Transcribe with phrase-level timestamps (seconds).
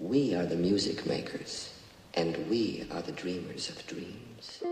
[0.00, 1.70] We are the music makers,
[2.14, 4.62] and we are the dreamers of dreams.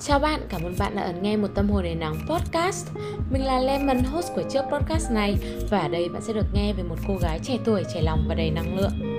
[0.00, 2.86] Chào bạn, cảm ơn bạn đã ấn nghe một tâm hồn đầy nắng podcast.
[3.30, 5.36] Mình là Lemon, host của chiếc podcast này
[5.70, 8.24] và ở đây bạn sẽ được nghe về một cô gái trẻ tuổi, trẻ lòng
[8.28, 9.13] và đầy năng lượng.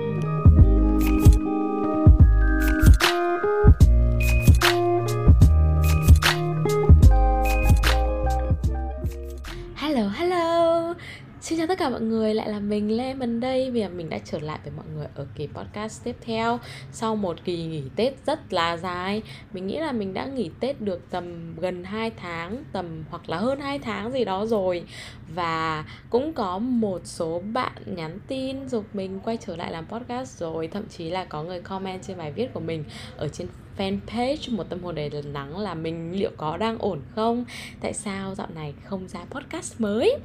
[11.76, 13.70] Tất cả mọi người, lại là mình Lemon đây.
[13.70, 16.58] Vì mình đã trở lại với mọi người ở kỳ podcast tiếp theo.
[16.92, 20.80] Sau một kỳ nghỉ Tết rất là dài Mình nghĩ là mình đã nghỉ Tết
[20.80, 24.84] được tầm gần 2 tháng Tầm hoặc là hơn 2 tháng gì đó rồi.
[25.34, 30.38] Và cũng có một số bạn nhắn tin Dục mình quay trở lại làm podcast
[30.38, 30.68] rồi.
[30.68, 32.84] Thậm chí là có người comment trên bài viết của mình
[33.16, 37.44] Ở trên fanpage một tâm hồn đầy nắng là mình liệu có đang ổn không?
[37.80, 40.18] Tại sao dạo này không ra podcast mới?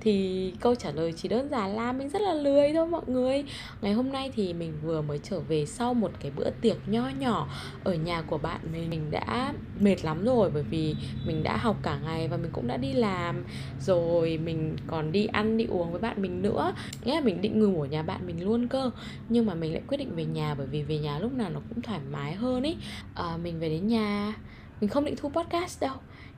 [0.00, 3.44] Thì câu trả lời chỉ đơn giản là mình rất là lười thôi mọi người.
[3.82, 7.08] Ngày hôm nay thì mình vừa mới trở về sau một cái bữa tiệc nho
[7.08, 7.48] nhỏ
[7.84, 8.60] ở nhà của bạn.
[8.72, 10.94] Mình mình đã mệt lắm rồi bởi vì
[11.26, 13.44] mình đã học cả ngày và mình cũng đã đi làm.
[13.80, 16.72] Rồi mình còn đi ăn đi uống với bạn mình nữa.
[17.04, 18.90] Nghĩa là mình định ngủ ở nhà bạn mình luôn cơ.
[19.28, 21.60] Nhưng mà mình lại quyết định về nhà bởi vì về nhà lúc nào nó
[21.68, 22.76] cũng thoải mái hơn ấy
[23.14, 24.34] à, mình về đến nhà.
[24.80, 25.94] Mình không định thu podcast đâu.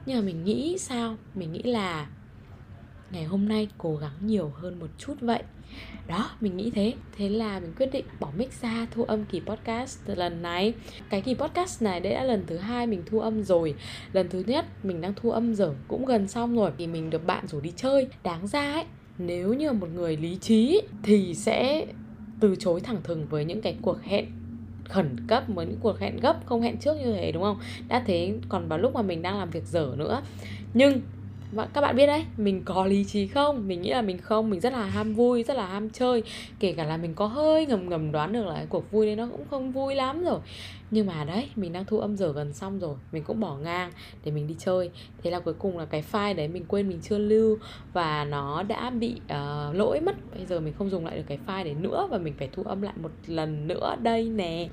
[0.07, 1.17] Nhưng mà mình nghĩ sao?
[1.35, 2.07] Mình nghĩ là
[3.13, 5.43] ngày hôm nay cố gắng nhiều hơn một chút vậy.
[6.07, 6.95] Đó, mình nghĩ thế.
[7.17, 10.75] Thế là mình quyết định bỏ mic ra, thu âm kỳ podcast lần này.
[11.11, 13.75] Cái kỳ podcast này đã lần thứ hai mình thu âm rồi.
[14.13, 16.71] Lần thứ nhất mình đang thu âm giờ cũng gần xong rồi.
[16.79, 18.09] Thì mình được bạn rủ đi chơi.
[18.23, 18.85] Đáng ra ấy,
[19.19, 21.87] nếu như một người lý trí thì sẽ
[22.41, 24.27] từ chối thẳng thừng với những cái cuộc hẹn
[24.89, 27.59] khẩn cấp với những cuộc hẹn gấp không hẹn trước như thế, đúng không?
[27.89, 30.23] Đã thế còn vào lúc mà mình đang làm việc dở nữa.
[30.75, 31.01] Nhưng
[31.53, 33.69] và các bạn biết đấy mình có lý trí không?
[33.69, 36.23] Mình nghĩ là mình không mình rất là ham vui rất là ham chơi.
[36.61, 39.17] Kể cả là mình có hơi ngầm ngầm đoán được là cái cuộc vui đấy
[39.17, 40.41] nó cũng không vui lắm rồi.
[40.91, 43.91] Nhưng mà đấy mình đang thu âm giờ gần xong rồi mình cũng bỏ ngang
[44.25, 44.91] để mình đi chơi.
[45.23, 47.59] Thế là cuối cùng là cái file đấy mình quên mình chưa lưu
[47.93, 50.17] và nó đã bị uh, lỗi mất.
[50.35, 52.63] Bây giờ mình không dùng lại được cái file đấy nữa và mình phải thu
[52.63, 54.69] âm lại một lần nữa đây nè.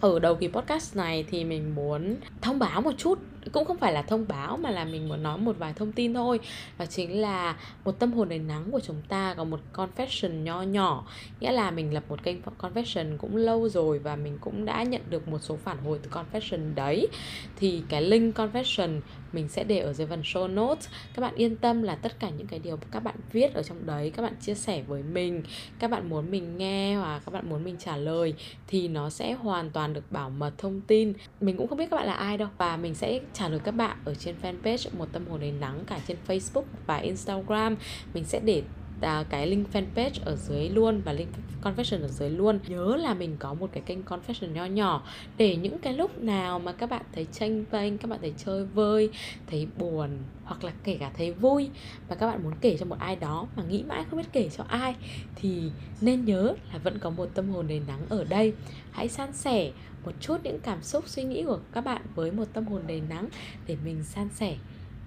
[0.00, 3.18] Ở đầu kỳ podcast này thì mình muốn thông báo một chút
[3.52, 6.14] cũng không phải là thông báo mà là mình muốn nói một vài thông tin
[6.14, 6.40] thôi.
[6.78, 10.62] Và chính là một tâm hồn đầy nắng của chúng ta có một confession nho
[10.62, 11.06] nhỏ.
[11.40, 15.02] Nghĩa là mình lập một kênh confession cũng lâu rồi và mình cũng đã nhận
[15.10, 17.08] được một số phản hồi từ confession đấy.
[17.56, 19.00] Thì cái link confession
[19.32, 20.88] mình sẽ để ở dưới phần show notes.
[21.14, 23.86] Các bạn yên tâm là tất cả những cái điều các bạn viết ở trong
[23.86, 25.42] đấy, các bạn chia sẻ với mình,
[25.78, 28.34] các bạn muốn mình nghe hoặc các bạn muốn mình trả lời
[28.66, 31.12] thì nó sẽ hoàn toàn được bảo mật thông tin.
[31.40, 33.72] Mình cũng không biết các bạn là ai đâu và mình sẽ trả lời các
[33.72, 37.76] bạn ở trên fanpage một tâm hồn đầy nắng cả trên Facebook và Instagram.
[38.14, 38.62] Mình sẽ để
[39.00, 41.28] à, cái link fanpage ở dưới luôn và link
[41.62, 42.58] confession ở dưới luôn.
[42.68, 45.02] Nhớ là mình có một cái kênh confession nho nhỏ.
[45.36, 48.64] Để những cái lúc nào mà các bạn thấy tranh vênh các bạn thấy chơi
[48.64, 49.10] vơi
[49.46, 50.10] thấy buồn
[50.44, 51.70] hoặc là kể cả thấy vui
[52.08, 54.48] và các bạn muốn kể cho một ai đó mà nghĩ mãi không biết kể
[54.56, 54.94] cho ai
[55.34, 55.70] thì
[56.00, 58.52] nên nhớ là vẫn có một tâm hồn đầy nắng ở đây.
[58.90, 59.70] Hãy san sẻ
[60.06, 63.02] một chút những cảm xúc suy nghĩ của các bạn với một tâm hồn đầy
[63.08, 63.28] nắng
[63.66, 64.56] để mình san sẻ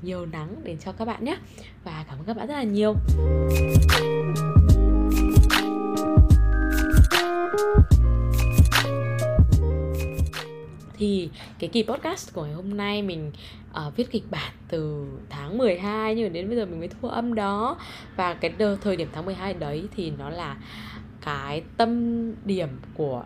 [0.02, 1.38] nhiều nắng đến cho các bạn nhé.
[1.84, 2.96] Và cảm ơn các bạn rất là nhiều.
[10.98, 11.30] Thì
[11.60, 13.32] cái kỳ podcast của ngày hôm nay mình
[13.88, 17.10] uh, viết kịch bản từ tháng 12 nhưng mà đến bây giờ mình mới thu
[17.10, 17.78] âm đó.
[18.16, 20.58] Và cái đợt thời điểm tháng 12 đấy thì nó là
[21.22, 23.24] cái tâm điểm của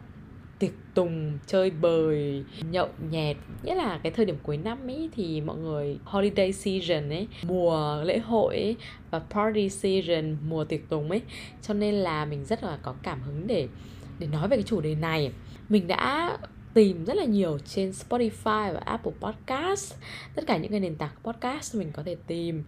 [0.63, 3.38] tiệc tùng chơi bời nhậu nhẹt.
[3.63, 8.01] Nhất là cái thời điểm cuối năm ấy thì mọi người holiday season ấy mùa
[8.03, 8.75] lễ hội ấy,
[9.12, 11.22] và party season mùa tiệc tùng ấy.
[11.62, 13.68] Cho nên là mình rất là có cảm hứng để
[14.19, 15.31] để nói về cái chủ đề này.
[15.69, 16.38] Mình đã
[16.73, 19.94] tìm rất là nhiều trên Spotify và Apple Podcast.
[20.35, 22.63] Tất cả những cái nền tảng podcast mình có thể tìm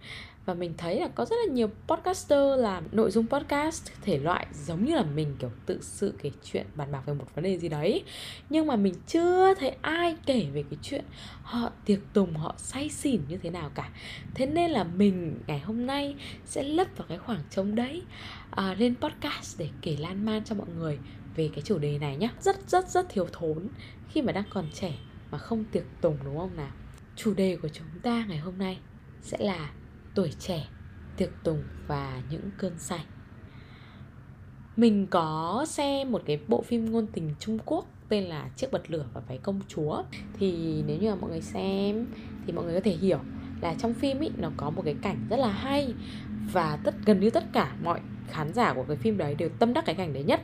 [0.46, 4.46] và mình thấy là có rất là nhiều podcaster làm nội dung podcast thể loại
[4.52, 7.58] giống như là mình kiểu tự sự kể chuyện bàn bạc về một vấn đề
[7.58, 8.04] gì đấy.
[8.50, 11.04] Nhưng mà mình chưa thấy ai kể về cái chuyện
[11.42, 13.90] họ tiệc tùng họ say xỉn như thế nào cả.
[14.34, 18.02] Thế nên là mình ngày hôm nay sẽ lấp vào cái khoảng trống đấy
[18.50, 20.98] à, lên podcast để kể lan man cho mọi người
[21.36, 23.68] về cái chủ đề này nhé rất rất rất thiếu thốn
[24.08, 24.92] khi mà đang còn trẻ
[25.30, 26.70] mà không tiệc tùng đúng không nào?
[27.16, 28.78] Chủ đề của chúng ta ngày hôm nay
[29.22, 29.70] sẽ là
[30.16, 30.66] tuổi trẻ,
[31.16, 33.04] tiệc tùng và những cơn say.
[34.76, 38.90] Mình có xem một cái bộ phim ngôn tình Trung Quốc tên là Chiếc bật
[38.90, 40.02] lửa và váy công chúa.
[40.38, 42.06] Thì nếu như mà mọi người xem
[42.46, 43.18] thì mọi người có thể hiểu
[43.60, 45.94] là trong phim ý, nó có một cái cảnh rất là hay
[46.52, 49.72] và tất, gần như tất cả mọi khán giả của cái phim đấy đều tâm
[49.72, 50.40] đắc cái cảnh đấy nhất.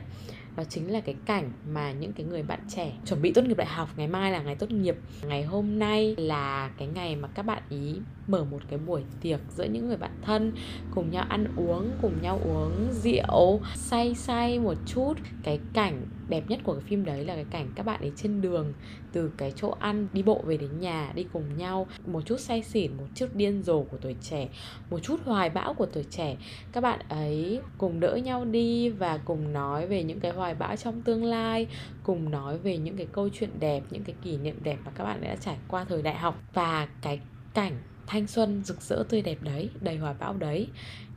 [0.55, 3.57] Đó chính là cái cảnh mà những cái người bạn trẻ chuẩn bị tốt nghiệp
[3.57, 4.97] đại học, ngày mai là ngày tốt nghiệp.
[5.27, 7.95] Ngày hôm nay là cái ngày mà các bạn ý
[8.27, 10.51] mở một cái buổi tiệc giữa những người bạn thân,
[10.95, 15.13] cùng nhau ăn uống, cùng nhau uống rượu, say say một chút.
[15.43, 18.41] Cái cảnh đẹp nhất của cái phim đấy là cái cảnh các bạn ấy trên
[18.41, 18.73] đường
[19.11, 21.87] từ cái chỗ ăn, đi bộ về đến nhà, đi cùng nhau.
[22.05, 24.47] Một chút say xỉn, một chút điên rồ của tuổi trẻ,
[24.89, 26.35] một chút hoài bão của tuổi trẻ.
[26.71, 30.75] Các bạn ấy cùng đỡ nhau đi và cùng nói về những cái hoài bão
[30.75, 31.67] trong tương lai,
[32.03, 35.03] cùng nói về những cái câu chuyện đẹp, những cái kỷ niệm đẹp mà các
[35.03, 36.41] bạn đã trải qua thời đại học.
[36.53, 37.19] Và cái
[37.53, 37.73] cảnh
[38.07, 40.67] thanh xuân rực rỡ tươi đẹp đấy đầy hòa bão đấy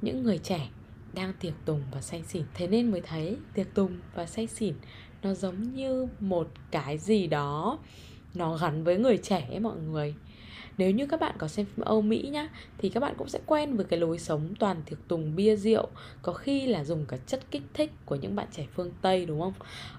[0.03, 0.69] những người trẻ
[1.13, 4.75] đang tiệc tùng và say xỉn thế nên mới thấy tiệc tùng và say xỉn
[5.23, 7.79] nó giống như một cái gì đó
[8.35, 10.15] nó gắn với người trẻ ấy mọi người
[10.79, 12.49] nếu như các bạn có xem phim Âu Mỹ nhá
[12.79, 15.89] thì các bạn cũng sẽ quen với cái lối sống toàn tiệc tùng bia rượu,
[16.23, 19.41] có khi là dùng cả chất kích thích của những bạn trẻ phương Tây đúng
[19.41, 19.53] không?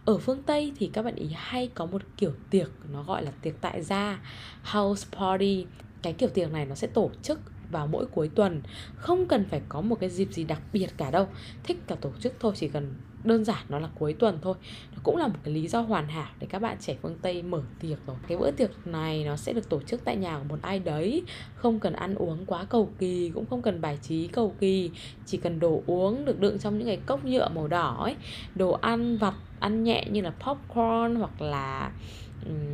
[0.05, 3.31] Ở phương Tây thì các bạn ý hay có một kiểu tiệc nó gọi là
[3.41, 4.21] tiệc tại gia,
[4.63, 5.65] house party.
[6.07, 7.39] Cái kiểu tiệc này nó sẽ tổ chức
[7.71, 8.62] vào mỗi cuối tuần.
[8.95, 11.27] Không cần phải có một cái dịp gì đặc biệt cả đâu.
[11.63, 12.94] Thích cả tổ chức thôi, chỉ cần
[13.24, 14.56] đơn giản nó là cuối tuần thôi.
[14.92, 17.42] Nó cũng là một cái lý do hoàn hảo để các bạn trẻ phương tây
[17.42, 18.15] mở tiệc rồi.
[18.27, 21.24] Cái bữa tiệc này nó sẽ được tổ chức tại nhà của một ai đấy.
[21.56, 24.92] Không cần ăn uống quá cầu kỳ, cũng không cần bài trí cầu kỳ.
[25.25, 28.15] Chỉ cần đồ uống được đựng trong những cái cốc nhựa màu đỏ ấy.
[28.56, 31.92] Đồ ăn vặt, ăn nhẹ như là popcorn hoặc là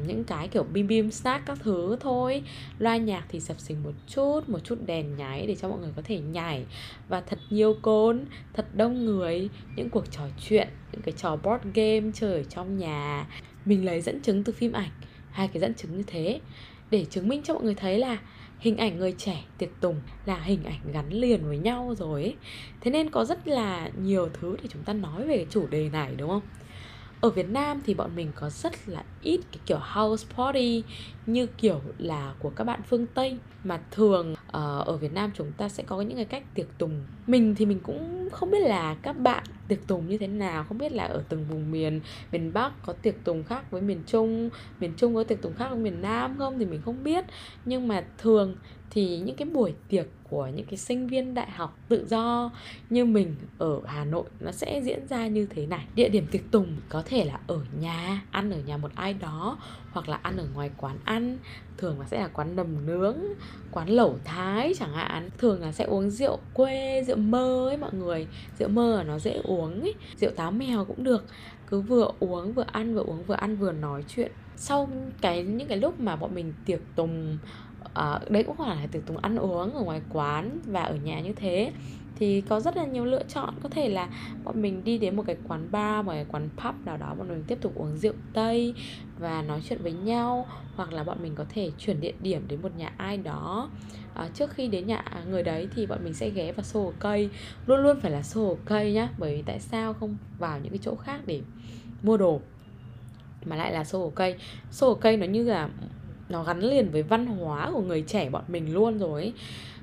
[0.08, 2.44] những cái kiểu bim bim snack các thứ thôi.
[2.80, 5.92] Loa nhạc thì sập sình một chút một chút đèn nháy để cho mọi người
[5.96, 6.66] có thể nhảy.
[7.08, 11.64] Và thật nhiều côn, thật đông người, những cuộc trò chuyện, những cái trò board
[11.74, 13.28] game chơi ở trong nhà.
[13.66, 14.90] Mình lấy dẫn chứng từ phim ảnh,
[15.32, 16.40] hai cái dẫn chứng như thế,
[16.92, 18.18] để chứng minh cho mọi người thấy là
[18.60, 22.36] hình ảnh người trẻ tiệc tùng là hình ảnh gắn liền với nhau rồi ấy.
[22.82, 25.90] thế nên có rất là nhiều thứ để chúng ta nói về cái chủ đề
[25.90, 26.42] này, đúng không?
[27.24, 30.84] Ở Việt Nam thì bọn mình có rất là ít cái kiểu house party
[31.26, 33.38] như kiểu là của các bạn phương Tây.
[33.64, 37.04] Mà thường uh, ở Việt Nam chúng ta sẽ có những cái cách tiệc tùng.
[37.28, 40.66] Mình thì mình cũng không biết là các bạn tiệc tùng như thế nào.
[40.70, 44.04] Không biết là ở từng vùng miền miền Bắc có tiệc tùng khác với miền
[44.08, 44.50] Trung
[44.80, 47.26] miền Trung có tiệc tùng khác với miền Nam không thì mình không biết.
[47.66, 48.56] Nhưng mà thường
[48.94, 52.52] thì những cái buổi tiệc của những cái sinh viên đại học tự do
[52.90, 55.86] như mình ở Hà Nội nó sẽ diễn ra như thế này.
[55.96, 59.58] Địa điểm tiệc tùng có thể là ở nhà, ăn ở nhà một ai đó
[59.92, 61.38] hoặc là ăn ở ngoài quán ăn,
[61.78, 63.18] thường là sẽ là quán nầm nướng,
[63.72, 65.30] quán lẩu thái chẳng hạn.
[65.38, 68.28] Thường là sẽ uống rượu quê, rượu mơ ấy mọi người.
[68.60, 71.26] Rượu mơ nó dễ uống ấy, rượu táo mèo cũng được.
[71.68, 74.90] Cứ vừa uống vừa ăn vừa uống vừa ăn vừa nói chuyện sau
[75.22, 77.38] cái những cái lúc mà bọn mình tiệc tùng
[77.94, 81.20] Ờ, đấy cũng phải là tiệc tùng ăn uống ở ngoài quán và ở nhà
[81.20, 81.72] như thế.
[82.16, 83.54] Thì có rất là nhiều lựa chọn.
[83.64, 84.08] Có thể là
[84.44, 87.30] bọn mình đi đến một cái quán bar một cái quán pub nào đó bọn
[87.30, 88.74] mình tiếp tục uống rượu tây
[89.20, 90.48] và nói chuyện với nhau.
[90.76, 93.70] Hoặc là bọn mình có thể chuyển địa điểm đến một nhà ai đó.
[94.14, 97.30] À, trước khi đến nhà người đấy thì bọn mình sẽ ghé vào sổ cây.
[97.66, 100.80] Luôn luôn phải là sổ cây nhá bởi vì tại sao không vào những cái
[100.82, 101.42] chỗ khác để
[102.04, 102.42] mua đồ
[103.46, 104.36] mà lại là sổ cây?
[104.72, 105.70] Sổ cây nó như là
[106.30, 109.34] nó gắn liền với văn hóa của người trẻ bọn mình luôn rồi ấy.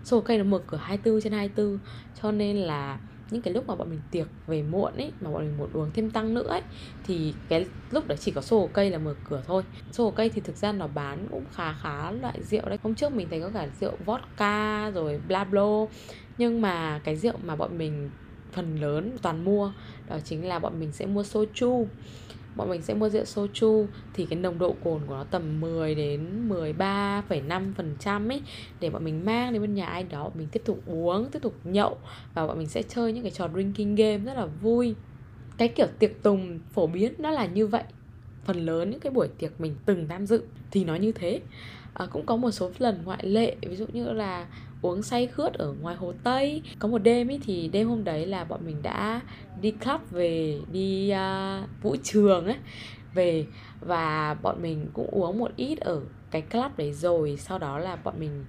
[0.04, 1.78] Sô cây nó mở cửa 24 trên 24
[2.22, 2.98] Cho nên là
[3.30, 5.90] những cái lúc mà bọn mình tiệc về muộn ấy, mà bọn mình muốn uống
[5.94, 6.62] thêm tăng nữa ấy,
[7.06, 9.62] thì cái lúc đó chỉ có sổ cây là mở cửa thôi.
[9.92, 12.78] Sổ cây thì thực ra nó bán cũng khá khá loại rượu đấy.
[12.82, 15.86] Hôm trước mình thấy có cả rượu vodka rồi bla blo
[16.38, 18.10] nhưng mà cái rượu mà bọn mình
[18.52, 19.72] phần lớn toàn mua,
[20.08, 21.86] đó chính là bọn mình sẽ mua soju
[22.56, 25.94] bọn mình sẽ mua rượu soju thì cái nồng độ cồn của nó tầm 10
[25.94, 28.42] đến 13,5% ấy
[28.80, 31.38] để bọn mình mang đến bên nhà ai đó bọn mình tiếp tục uống, tiếp
[31.42, 31.98] tục nhậu
[32.34, 34.94] và bọn mình sẽ chơi những cái trò drinking game rất là vui.
[35.56, 37.82] Cái kiểu tiệc tùng phổ biến nó là như vậy.
[38.44, 41.40] Phần lớn những cái buổi tiệc mình từng tham dự thì nó như thế.
[41.94, 44.46] À, cũng có một số lần ngoại lệ ví dụ như là
[44.82, 46.62] uống say khướt ở ngoài hồ Tây.
[46.78, 49.20] Có một đêm ấy thì đêm hôm đấy là bọn mình đã
[49.60, 52.56] đi club về, đi uh, vũ trường ấy
[53.14, 53.46] về.
[53.80, 57.96] Và bọn mình cũng uống một ít ở cái club đấy rồi sau đó là
[57.96, 58.44] bọn mình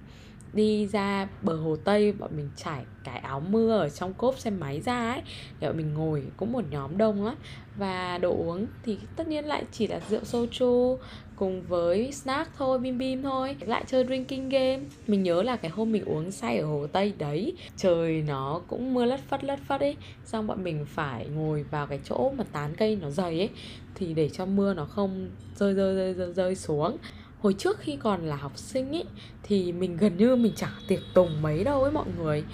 [0.52, 4.50] đi ra bờ hồ tây bọn mình trải cái áo mưa ở trong cốp xe
[4.50, 5.22] máy ra ấy.
[5.60, 7.34] Thì bọn mình ngồi cũng một nhóm đông á
[7.76, 10.96] và đồ uống thì tất nhiên lại chỉ là rượu soju
[11.36, 13.56] cùng với snack thôi bim bim thôi.
[13.60, 14.80] Lại chơi drinking game.
[15.06, 18.94] Mình nhớ là cái hôm mình uống say ở hồ tây đấy trời nó cũng
[18.94, 19.96] mưa lất phất lất phất ấy.
[20.24, 23.50] Xong bọn mình phải ngồi vào cái chỗ mà tán cây nó dày ấy
[23.94, 26.96] thì để cho mưa nó không rơi rơi rơi rơi, rơi xuống
[27.42, 29.04] hồi trước khi còn là học sinh ấy
[29.42, 32.44] thì mình gần như mình chẳng tiệc tùng mấy đâu ấy mọi người.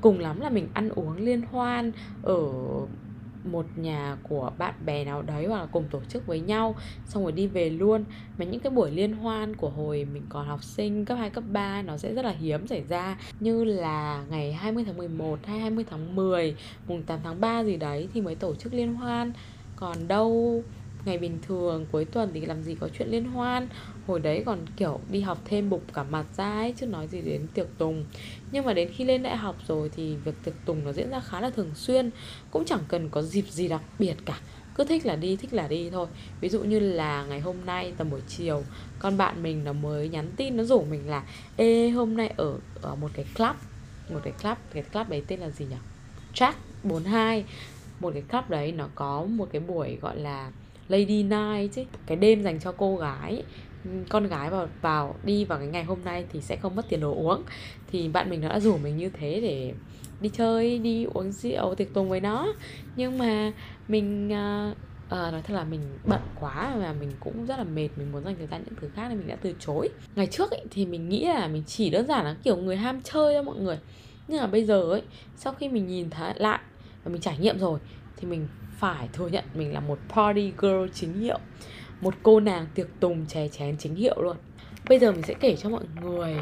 [0.00, 1.92] Cùng lắm là mình ăn uống liên hoan
[2.22, 2.38] ở
[3.44, 6.74] một nhà của bạn bè nào đấy hoặc là cùng tổ chức với nhau,
[7.06, 8.04] xong rồi đi về luôn.
[8.38, 11.44] Mà những cái buổi liên hoan của hồi mình còn học sinh cấp 2 cấp
[11.52, 13.18] 3 nó sẽ rất là hiếm xảy ra.
[13.40, 16.56] Như là ngày 20 tháng 11 hay 20 tháng 10
[16.88, 19.32] mùng 8 tháng 3 gì đấy thì mới tổ chức liên hoan.
[19.76, 20.62] Còn đâu
[21.04, 23.68] ngày bình thường, cuối tuần thì làm gì có chuyện liên hoan.
[24.06, 27.20] Hồi đấy còn, kiểu, đi học thêm bục cả mặt ra ấy, chứ nói gì
[27.20, 28.04] đến tiệc tùng.
[28.52, 31.20] Nhưng mà đến khi lên đại học rồi thì việc tiệc tùng nó diễn ra
[31.20, 32.10] khá là thường xuyên.
[32.50, 34.40] Cũng chẳng cần có dịp gì đặc biệt cả.
[34.74, 36.06] Cứ thích là đi, thích là đi thôi.
[36.40, 38.62] Ví dụ như là ngày hôm nay tầm buổi chiều,
[38.98, 41.22] con bạn mình nó mới nhắn tin, nó rủ mình là,
[41.56, 43.56] ê, hôm nay ở ở một cái club,
[44.10, 45.76] một cái club cái club đấy tên là gì nhỉ?
[46.34, 47.44] Track 42
[48.00, 50.50] một cái club đấy nó có một cái buổi gọi là
[50.90, 51.82] Lady Night chứ.
[52.06, 53.42] Cái đêm dành cho cô gái
[54.08, 57.00] con gái vào vào đi vào cái ngày hôm nay thì sẽ không mất tiền
[57.00, 57.42] đồ uống.
[57.92, 59.72] Thì bạn mình nó đã rủ mình như thế để
[60.20, 62.46] đi chơi đi uống rượu tiệc tùng với nó.
[62.96, 63.52] Nhưng mà
[63.88, 67.88] mình uh, uh, nói thật là mình bận quá và mình cũng rất là mệt
[67.96, 69.88] mình muốn dành thời gian những thứ khác nên mình đã từ chối.
[70.16, 73.00] Ngày trước ấy, thì mình nghĩ là mình chỉ đơn giản là kiểu người ham
[73.04, 73.78] chơi thôi mọi người.
[74.28, 75.02] Nhưng mà bây giờ ấy
[75.36, 76.60] sau khi mình nhìn thấy lại
[77.04, 77.80] và mình trải nghiệm rồi
[78.16, 78.48] thì mình
[78.80, 81.38] phải thừa nhận mình là một party girl chính hiệu
[82.00, 84.36] một cô nàng tiệc tùng chè chén chính hiệu luôn.
[84.88, 86.36] Bây giờ mình sẽ kể cho mọi người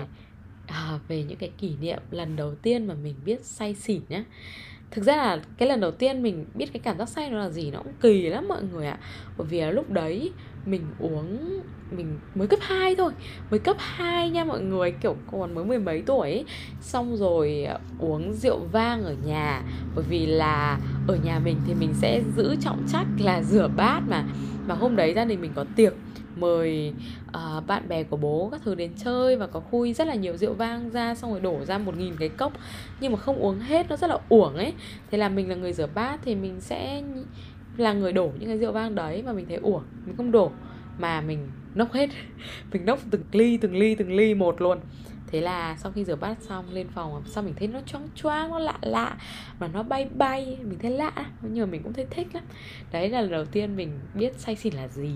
[0.66, 4.24] à, về những cái kỷ niệm lần đầu tiên mà mình biết say xỉn nhé
[4.90, 7.50] thực ra là cái lần đầu tiên mình biết cái cảm giác say nó là
[7.50, 8.98] gì nó cũng kỳ lắm mọi người ạ.
[9.36, 10.32] Bởi vì là lúc đấy
[10.70, 11.60] mình uống
[11.90, 13.12] mình mới cấp 2 thôi.
[13.50, 16.44] Mới cấp 2 nha mọi người kiểu còn mới mười mấy tuổi ấy.
[16.80, 19.62] xong rồi à, uống rượu vang ở nhà.
[19.94, 24.00] Bởi vì là ở nhà mình thì mình sẽ giữ trọng trách là rửa bát
[24.08, 24.24] mà.
[24.66, 25.94] Mà hôm đấy gia đình mình có tiệc
[26.36, 26.92] mời
[27.28, 30.36] uh, bạn bè của bố các thứ đến chơi và có khui rất là nhiều
[30.36, 32.52] rượu vang ra xong rồi đổ ra một nghìn cái cốc.
[33.00, 34.72] Nhưng mà không uống hết nó rất là uổng ấy.
[35.10, 37.02] Thế là mình là người rửa bát thì mình sẽ
[37.80, 40.52] là người đổ những cái rượu vang đấy mà mình thấy uổng mình không đổ.
[40.98, 42.10] Mà mình nốc hết,
[42.72, 44.78] mình nốc từng ly từng ly từng ly một luôn.
[45.30, 48.50] Thế là sau khi rửa bát xong, lên phòng sao mình thấy nó choáng choáng,
[48.50, 49.16] nó lạ lạ
[49.58, 52.44] mà nó bay bay, mình thấy lạ, nhưng mà mình cũng thấy thích lắm.
[52.92, 55.10] Đấy là lần đầu tiên mình biết say xỉn là gì.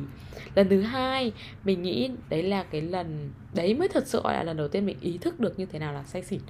[0.55, 1.33] Lần thứ hai,
[1.65, 4.87] mình nghĩ đấy là cái lần, đấy mới thật sự gọi là lần đầu tiên
[4.87, 6.41] mình ý thức được như thế nào là say xỉn.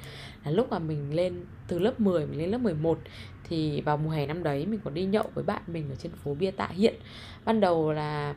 [0.45, 2.99] Là lúc mà mình lên từ lớp 10 mình lên lớp 11
[3.53, 6.13] thì vào mùa hè năm đấy mình còn đi nhậu với bạn mình ở trên
[6.13, 6.95] phố bia tạ hiện.
[7.45, 8.35] Ban đầu là,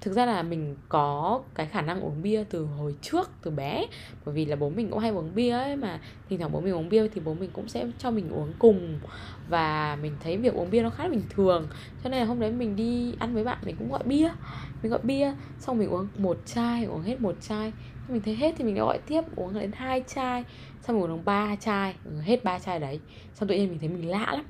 [0.00, 3.86] thực ra là mình có cái khả năng uống bia từ hồi trước, từ bé,
[4.24, 6.00] bởi vì là bố mình cũng hay uống bia ấy mà.
[6.28, 8.98] Thỉnh thoảng bố mình uống bia thì bố mình cũng sẽ cho mình uống cùng
[9.48, 11.68] và mình thấy việc uống bia nó khá là bình thường.
[12.04, 14.30] Cho nên là hôm đấy mình đi ăn với bạn mình cũng gọi bia,
[14.82, 17.72] mình gọi bia, xong mình uống một chai, uống hết một chai.
[18.08, 20.44] Mình thấy hết thì mình gọi tiếp, uống đến hai chai
[20.82, 23.00] xong rồi uống ba chai ừ, hết ba chai đấy.
[23.34, 24.44] Xong tự nhiên mình thấy mình lạ lắm.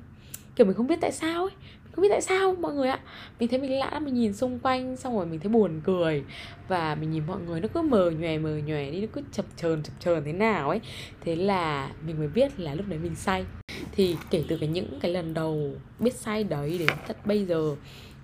[0.55, 1.51] Kiểu mình không biết tại sao ấy.
[1.91, 2.99] Không biết tại sao mọi người ạ.
[3.39, 6.23] Mình thấy mình lạ lắm, mình nhìn xung quanh xong rồi mình thấy buồn cười.
[6.67, 9.45] Và mình nhìn mọi người nó cứ mờ nhòe mờ nhòe đi nó cứ chập
[9.57, 10.81] chờn chập chờn thế nào ấy.
[11.21, 13.45] Thế là mình mới biết là lúc đấy mình say.
[13.91, 17.75] Thì kể từ cái những cái lần đầu biết say đấy đến tận bây giờ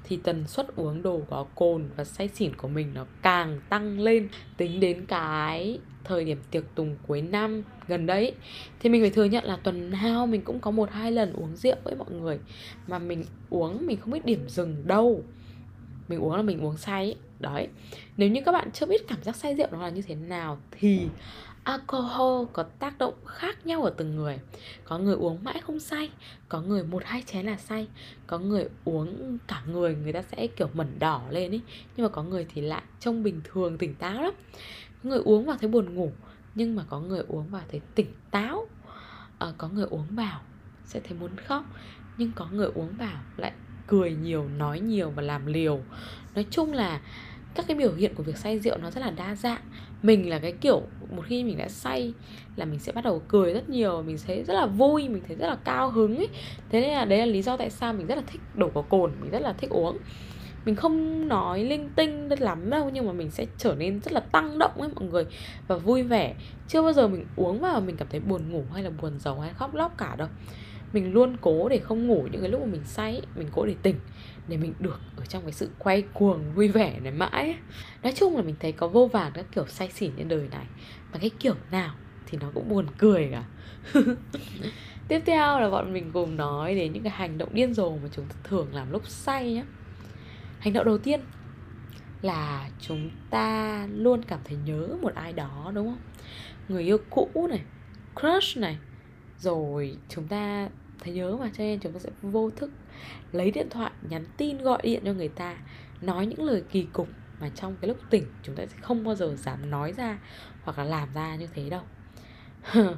[0.09, 3.99] thì tần suất uống đồ có cồn và say xỉn của mình nó càng tăng
[3.99, 8.33] lên tính đến cái thời điểm tiệc tùng cuối năm gần đấy.
[8.79, 11.55] Thì mình phải thừa nhận là tuần nào mình cũng có một hai lần uống
[11.55, 12.39] rượu với mọi người,
[12.87, 15.23] mà mình uống mình không biết điểm dừng đâu.
[16.07, 17.67] Mình uống là mình uống say, đấy.
[18.17, 20.57] Nếu như các bạn chưa biết cảm giác say rượu nó là như thế nào
[20.71, 21.07] thì
[21.69, 24.39] alcohol có tác động khác nhau ở từng người.
[24.83, 26.11] Có người uống mãi không say
[26.49, 27.87] có người một hai chén là say
[28.27, 31.61] có người uống cả người người ta sẽ kiểu mẩn đỏ lên ấy
[31.97, 34.33] nhưng mà có người thì lại trông bình thường tỉnh táo lắm.
[35.03, 36.11] Có người uống vào thấy buồn ngủ
[36.55, 38.67] nhưng mà có người uống vào thấy tỉnh táo.
[39.39, 40.41] À, có người uống vào
[40.85, 41.63] sẽ thấy muốn khóc
[42.17, 43.51] nhưng có người uống vào lại
[43.87, 45.79] cười nhiều nói nhiều và làm liều.
[46.35, 47.01] Nói chung là
[47.55, 49.61] các cái biểu hiện của việc say rượu nó rất là đa dạng.
[50.03, 50.81] Mình là cái kiểu,
[51.15, 52.13] một khi mình đã say
[52.55, 55.35] là mình sẽ bắt đầu cười rất nhiều, mình thấy rất là vui, mình thấy
[55.35, 56.27] rất là cao hứng ấy.
[56.69, 58.81] Thế nên là đấy là lý do tại sao mình rất là thích đổ có
[58.81, 59.97] cồn, mình rất là thích uống.
[60.65, 64.19] Mình không nói linh tinh lắm đâu, nhưng mà mình sẽ trở nên rất là
[64.19, 65.25] tăng động ấy mọi người,
[65.67, 66.35] và vui vẻ.
[66.67, 69.39] Chưa bao giờ mình uống vào mình cảm thấy buồn ngủ hay là buồn giàu
[69.39, 70.27] hay khóc lóc cả đâu.
[70.93, 73.75] Mình luôn cố để không ngủ những cái lúc mà mình say mình cố để
[73.81, 73.95] tỉnh
[74.49, 77.57] để mình được ở trong cái sự quay cuồng vui vẻ này mãi
[78.03, 80.65] nói chung là mình thấy có vô vàn các kiểu say xỉn trên đời này,
[81.13, 83.43] mà cái kiểu nào thì nó cũng buồn cười cả.
[85.07, 88.09] Tiếp theo là bọn mình cùng nói đến những cái hành động điên rồ mà
[88.11, 89.63] chúng ta thường làm lúc say nhé
[90.59, 91.19] hành động đầu tiên
[92.21, 95.99] là chúng ta luôn cảm thấy nhớ một ai đó, đúng không?
[96.69, 97.61] Người yêu cũ này,
[98.15, 98.77] crush này,
[99.37, 102.71] rồi chúng ta thấy nhớ mà, cho nên chúng ta sẽ vô thức
[103.31, 105.57] lấy điện thoại, nhắn tin, gọi điện cho người ta,
[106.01, 107.07] nói những lời kỳ cục
[107.39, 110.19] mà trong cái lúc tỉnh chúng ta sẽ không bao giờ dám nói ra
[110.63, 111.81] hoặc là làm ra như thế đâu.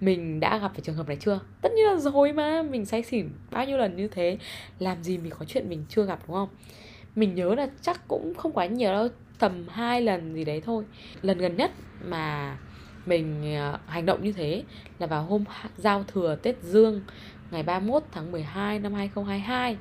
[0.00, 1.40] Mình đã gặp phải trường hợp này chưa?
[1.60, 4.38] Tất nhiên là rồi mà, mình say xỉn bao nhiêu lần như thế,
[4.78, 6.48] làm gì mình có chuyện mình chưa gặp, đúng không?
[7.14, 9.08] Mình nhớ là chắc cũng không quá nhiều đâu,
[9.38, 10.84] tầm hai lần gì đấy thôi.
[11.22, 11.70] Lần gần nhất
[12.04, 12.56] mà
[13.06, 14.62] mình ờ, hành động như thế
[14.98, 15.44] là vào hôm
[15.76, 17.00] giao thừa Tết Dương
[17.54, 19.76] ngày 31 tháng 12 năm 2022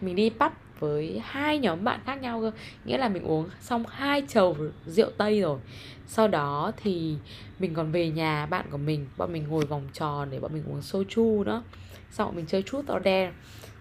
[0.00, 2.52] mình đi pub với hai nhóm bạn khác nhau cơ.
[2.84, 5.58] Nghĩa là mình uống xong hai chầu rượu tây rồi.
[6.06, 7.16] Sau đó thì
[7.58, 10.64] mình còn về nhà bạn của mình, bọn mình ngồi vòng tròn để bọn mình
[10.68, 11.62] uống soju nữa.
[12.10, 13.32] Sau bọn mình chơi chút or dare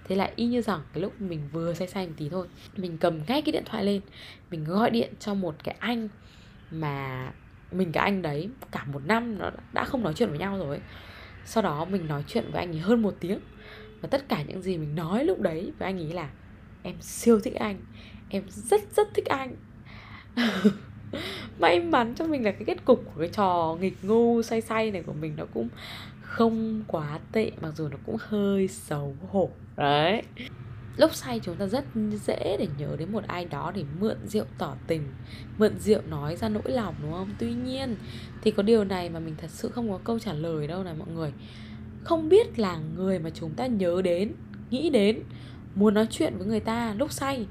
[0.07, 2.47] thế là y như rằng cái lúc mình vừa say say một tí thôi,
[2.77, 4.01] mình cầm ngay cái điện thoại lên.
[4.51, 6.09] Mình gọi điện cho một cái anh
[6.71, 7.31] mà
[7.71, 10.79] mình, cái anh đấy cả một năm nó đã không nói chuyện với nhau rồi
[11.47, 13.39] sau đó mình nói chuyện với anh ấy hơn một tiếng.
[14.01, 16.29] Và tất cả những gì mình nói lúc đấy với anh ấy là,
[16.83, 17.77] em siêu thích anh,
[18.29, 19.55] em rất rất thích anh.
[21.59, 24.91] May mắn cho mình là cái kết cục của cái trò nghịch ngu say say
[24.91, 25.69] này của mình nó cũng
[26.21, 29.49] không quá tệ, mặc dù nó cũng hơi xấu hổ.
[29.77, 30.23] Đấy
[30.97, 31.85] lúc say chúng ta rất
[32.25, 35.03] dễ để nhớ đến một ai đó để mượn rượu tỏ tình,
[35.57, 37.29] mượn rượu nói ra nỗi lòng, đúng không?
[37.39, 37.95] Tuy nhiên,
[38.41, 40.93] thì có điều này mà mình thật sự không có câu trả lời đâu này
[40.93, 41.33] mọi người.
[42.03, 44.33] Không biết là người mà chúng ta nhớ đến,
[44.69, 45.19] nghĩ đến,
[45.75, 47.47] muốn nói chuyện với người ta lúc say,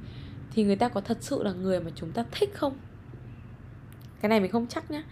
[0.52, 2.76] thì người ta có thật sự là người mà chúng ta thích không?
[4.20, 5.02] Cái này mình không chắc nhá.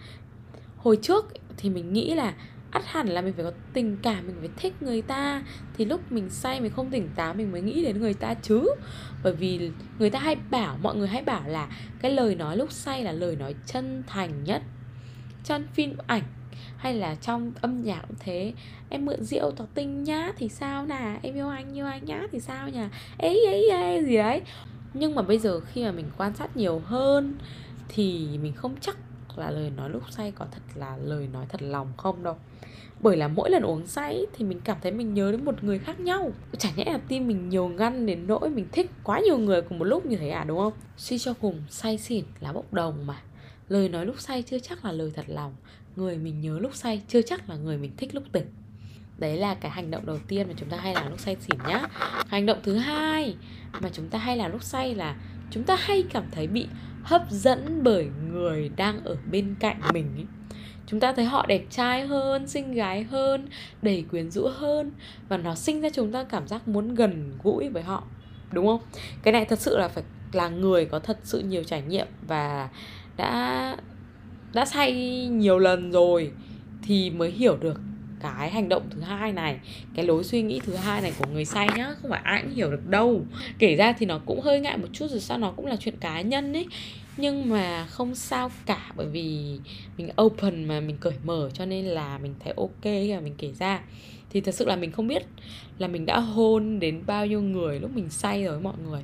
[0.77, 1.25] Hồi trước
[1.57, 2.33] thì mình nghĩ là
[2.75, 5.43] ắt hẳn là mình phải có tình cảm, mình phải thích người ta.
[5.77, 8.67] Thì lúc mình say mình không tỉnh táo mình mới nghĩ đến người ta chứ.
[9.23, 11.67] Bởi vì người ta hay bảo, mọi người hay bảo là
[12.01, 14.61] cái lời nói lúc say là lời nói chân thành nhất.
[15.43, 16.23] Trong phim ảnh
[16.77, 18.53] hay là trong âm nhạc cũng thế.
[18.89, 22.21] Em mượn rượu tỏ tình nhá, thì sao nè em yêu anh yêu anh nhá,
[22.31, 22.79] thì sao nhỉ
[23.17, 24.41] ấy ấy ấy gì đấy
[24.93, 27.35] nhưng mà bây giờ khi mà mình quan sát nhiều hơn
[27.87, 28.97] thì mình không chắc
[29.37, 32.37] là lời nói lúc say có thật là lời nói thật lòng không đâu.
[33.01, 35.79] Bởi là mỗi lần uống say thì mình cảm thấy mình nhớ đến một người
[35.79, 36.31] khác nhau.
[36.57, 39.79] Chả nhẽ là tim mình nhiều ngăn đến nỗi mình thích quá nhiều người cùng
[39.79, 40.73] một lúc như thế à đúng không?
[40.97, 43.21] Suy cho cùng, say xỉn là bốc đồng mà.
[43.69, 45.55] Lời nói lúc say chưa chắc là lời thật lòng.
[45.95, 48.45] Người mình nhớ lúc say chưa chắc là người mình thích lúc tỉnh.
[49.17, 51.59] Đấy là cái hành động đầu tiên mà chúng ta hay làm lúc say xỉn
[51.67, 51.87] nhá.
[52.27, 53.35] Hành động thứ hai
[53.81, 55.15] mà chúng ta hay làm lúc say là
[55.51, 56.67] chúng ta hay cảm thấy bị
[57.05, 60.25] hấp dẫn bởi người đang ở bên cạnh mình ấy.
[60.87, 63.47] chúng ta thấy họ đẹp trai hơn, xinh gái hơn,
[63.81, 64.91] đầy quyến rũ hơn
[65.29, 68.03] và nó sinh ra chúng ta cảm giác muốn gần gũi với họ,
[68.51, 68.79] đúng không
[69.23, 72.69] cái này thật sự là phải là người có thật sự nhiều trải nghiệm và
[73.17, 73.77] đã
[74.53, 74.91] đã say
[75.27, 76.31] nhiều lần rồi
[76.83, 77.81] thì mới hiểu được
[78.19, 79.59] cái hành động thứ hai này,
[79.95, 82.55] cái lối suy nghĩ thứ hai này của người say nhá, không phải ai cũng
[82.55, 83.21] hiểu được đâu.
[83.59, 85.97] Kể ra thì nó cũng hơi ngại một chút rồi sao nó cũng là chuyện
[85.99, 86.65] cá nhân ấy
[87.17, 89.59] nhưng mà không sao cả, bởi vì
[89.97, 93.35] mình open mà, mình cởi mở cho nên là mình thấy ok khi mà mình
[93.37, 93.81] kể ra.
[94.29, 95.23] Thì thật sự là mình không biết
[95.77, 99.01] là mình đã hôn đến bao nhiêu người lúc mình say rồi mọi người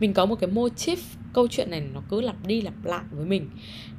[0.00, 0.96] mình có một cái motif
[1.32, 3.50] câu chuyện này nó cứ lặp đi lặp lại với mình.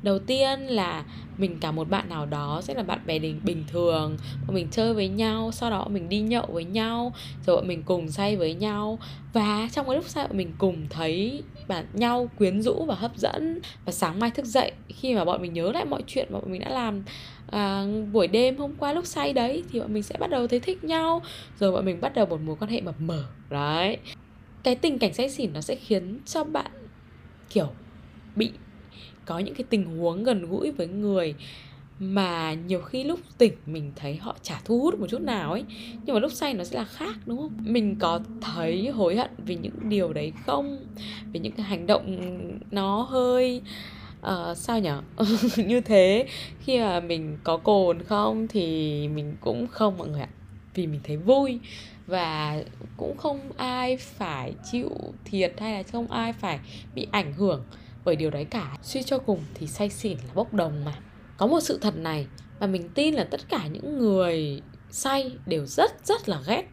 [0.04, 1.04] Đầu tiên là
[1.38, 4.18] mình cả một bạn nào đó sẽ là bạn bè bình thường.
[4.48, 7.14] Bọn mình chơi với nhau sau đó mình đi nhậu với nhau
[7.46, 9.00] rồi bọn mình cùng say với nhau.
[9.34, 13.18] Và trong cái lúc say bọn mình cùng thấy bản nhau quyến rũ và hấp
[13.18, 13.60] dẫn.
[13.86, 16.52] Và sáng mai thức dậy khi mà bọn mình nhớ lại mọi chuyện mà bọn
[16.52, 17.04] mình đã làm
[17.52, 20.60] à, buổi đêm hôm qua lúc say đấy thì bọn mình sẽ bắt đầu thấy
[20.60, 21.22] thích nhau.
[21.60, 23.24] Rồi bọn mình bắt đầu một mối quan hệ mập mờ.
[23.50, 23.98] Đấy
[24.64, 26.72] cái tình cảnh say xỉn nó sẽ khiến cho bạn
[27.50, 27.68] kiểu
[28.36, 28.52] bị
[29.26, 31.36] có những cái tình huống gần gũi với người
[32.00, 35.64] mà nhiều khi lúc tỉnh mình thấy họ chả thu hút một chút nào ấy.
[36.06, 37.52] Nhưng mà lúc say nó sẽ là khác đúng không?
[37.64, 40.86] Mình có thấy hối hận vì những điều đấy không?
[41.32, 42.18] Vì những cái hành động
[42.72, 43.62] nó hơi
[44.22, 45.02] uh, sao nhở?
[45.58, 46.28] Như thế.
[46.60, 50.30] Khi mà mình có cồn không thì mình cũng không mọi người ạ
[50.74, 51.60] vì mình thấy vui.
[52.08, 52.64] Và
[52.98, 54.90] cũng không ai phải chịu
[55.26, 56.60] thiệt hay là không ai phải
[56.96, 57.66] bị ảnh hưởng
[58.06, 58.78] bởi điều đấy cả.
[58.82, 60.94] Suy cho cùng thì say xỉn là bốc đồng mà.
[61.38, 62.28] Có một sự thật này
[62.60, 66.64] mà mình tin là tất cả những người say đều rất rất là ghét.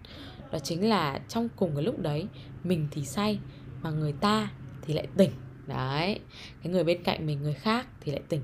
[0.52, 2.26] Đó chính là trong cùng cái lúc đấy,
[2.64, 3.38] mình thì say
[3.82, 4.48] mà người ta
[4.82, 5.30] thì lại tỉnh.
[5.66, 6.20] Đấy,
[6.62, 8.42] cái người bên cạnh mình, người khác thì lại tỉnh.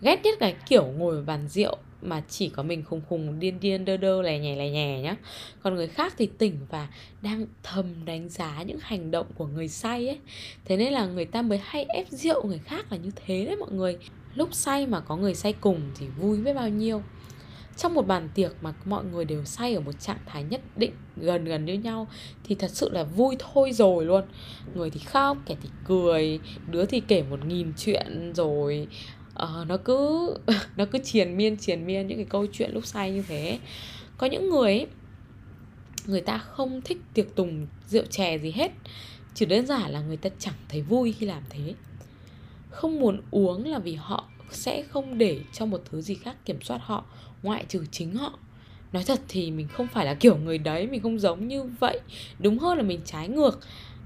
[0.00, 3.60] Ghét nhất cái kiểu ngồi vào bàn rượu mà chỉ có mình khùng khùng, điên
[3.60, 5.16] điên, đơ đơ, lè nhè lè nhè nhá.
[5.62, 6.88] Còn người khác thì tỉnh và
[7.22, 10.18] đang thầm đánh giá những hành động của người say ấy.
[10.64, 13.56] Thế nên là người ta mới hay ép rượu người khác là như thế đấy
[13.56, 13.96] mọi người.
[14.34, 17.02] Lúc say mà có người say cùng thì vui biết bao nhiêu.
[17.76, 20.92] Trong một bàn tiệc mà mọi người đều say ở một trạng thái nhất định,
[21.16, 22.08] gần gần như nhau,
[22.44, 24.24] thì thật sự là vui thôi rồi luôn.
[24.74, 28.88] Người thì khóc, kẻ thì cười, đứa thì kể một nghìn chuyện rồi
[29.34, 30.34] uh, nó cứ
[30.76, 33.58] nó cứ triền miên triền miên những cái câu chuyện lúc say như thế.
[34.18, 34.86] Có những người ấy,
[36.06, 38.72] người ta không thích tiệc tùng rượu chè gì hết.
[39.34, 41.74] Chỉ đơn giản là người ta chẳng thấy vui khi làm thế.
[42.70, 46.62] Không muốn uống là vì họ sẽ không để cho một thứ gì khác kiểm
[46.62, 47.04] soát họ
[47.42, 48.38] ngoại trừ chính họ.
[48.92, 52.00] Nói thật thì mình không phải là kiểu người đấy mình không giống như vậy.
[52.38, 53.60] Đúng hơn là mình trái ngược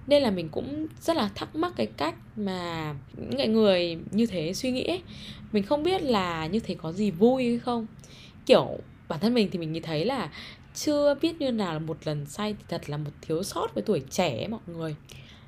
[0.07, 4.55] nên là mình cũng rất là thắc mắc cái cách mà những người như thế
[4.55, 5.03] suy nghĩ ấy.
[5.53, 7.87] mình không biết là như thế có gì vui hay không
[8.47, 10.31] kiểu bản thân mình thì mình nghĩ thấy là
[10.75, 13.83] chưa biết như nào là một lần say thì thật là một thiếu sót với
[13.83, 14.97] tuổi trẻ ấy, mọi người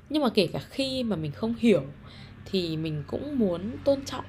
[0.09, 1.83] nhưng mà kể cả khi mà mình không hiểu
[2.45, 4.25] thì mình cũng muốn tôn trọng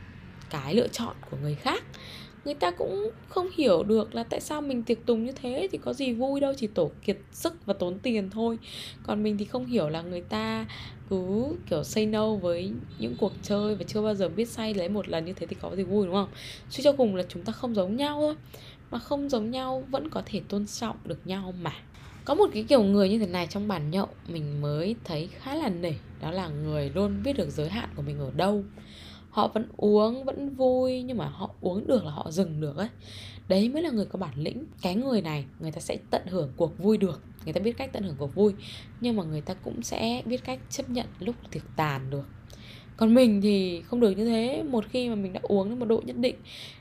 [0.51, 1.85] cái lựa chọn của người khác
[2.45, 5.79] người ta cũng không hiểu được là tại sao mình tiệc tùng như thế thì
[5.79, 8.59] có gì vui đâu, chỉ tổ kiệt sức và tốn tiền thôi.
[9.03, 10.67] Còn mình thì không hiểu là người ta
[11.11, 14.89] cứ, kiểu, say no với những cuộc chơi và chưa bao giờ biết say lấy
[14.89, 16.29] một lần như thế thì có gì vui, đúng không?
[16.71, 18.35] Suy cho cùng là chúng ta không giống nhau thôi
[18.91, 21.73] mà không giống nhau vẫn có thể tôn trọng được nhau mà.
[22.25, 25.55] Có một cái kiểu người như thế này trong bàn nhậu mình mới thấy khá
[25.55, 28.65] là nể, đó là người luôn biết được giới hạn của mình ở đâu
[29.31, 32.89] họ vẫn uống, vẫn vui, nhưng mà họ uống được là họ dừng được ấy.
[33.49, 34.65] Đấy mới là người có bản lĩnh.
[34.83, 37.23] Cái người này, người ta sẽ tận hưởng cuộc vui được.
[37.45, 38.55] Người ta biết cách tận hưởng cuộc vui,
[39.01, 42.25] nhưng mà người ta cũng sẽ biết cách chấp nhận lúc tiệc tàn được
[43.01, 44.63] còn mình thì không được như thế.
[44.71, 46.35] Một khi mà mình đã uống đến một độ nhất định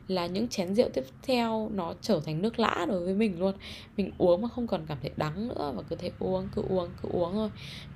[0.08, 3.53] là những chén rượu tiếp theo nó trở thành nước lã đối với mình luôn.
[3.97, 6.89] Mình uống mà không còn cảm thấy đắng nữa và cứ thế uống cứ uống
[7.01, 7.49] cứ uống thôi.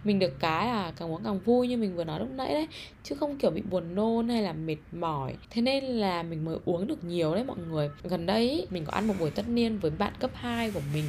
[0.03, 2.67] Mình được cái là càng uống càng vui như mình vừa nói lúc nãy đấy
[3.03, 5.33] chứ không kiểu bị buồn nôn hay là mệt mỏi.
[5.49, 7.89] Thế nên là mình mới uống được nhiều đấy mọi người.
[8.03, 11.05] Gần đây mình có ăn một buổi tất niên với bạn cấp 2 của mình.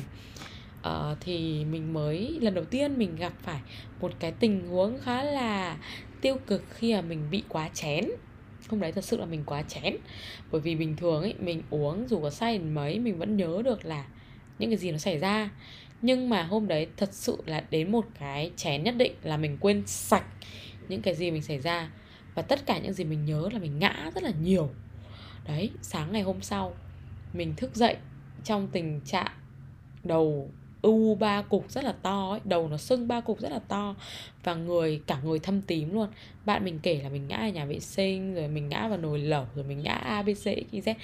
[0.88, 3.61] Uh, thì mình mới lần đầu tiên mình gặp phải
[4.00, 5.77] một cái tình huống khá là
[6.24, 8.04] tiêu cực khi mà mình bị quá chén.
[8.68, 9.96] Hôm đấy thật sự là mình quá chén.
[10.50, 13.62] Bởi vì bình thường ấy, mình uống dù có say đến mấy, mình vẫn nhớ
[13.64, 14.06] được là
[14.58, 15.50] những cái gì nó xảy ra.
[16.02, 19.56] Nhưng mà hôm đấy thật sự là đến một cái chén nhất định là mình
[19.60, 20.24] quên sạch
[20.88, 21.90] những cái gì mình xảy ra.
[22.34, 24.70] Và tất cả những gì mình nhớ là mình ngã rất là nhiều.
[25.46, 26.74] Đấy, sáng ngày hôm sau,
[27.32, 27.96] mình thức dậy
[28.44, 29.32] trong tình trạng
[30.04, 30.50] đầu
[30.85, 33.94] u ba cục rất là to ấy, đầu nó sưng ba cục rất là to.
[34.44, 36.09] Và người, cả người thâm tím luôn.
[36.44, 39.18] Bạn mình kể là mình ngã ở nhà vệ sinh, rồi mình ngã vào nồi
[39.18, 40.94] lẩu, rồi mình ngã abc xyz